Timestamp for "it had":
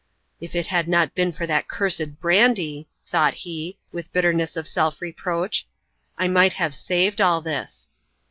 0.55-0.87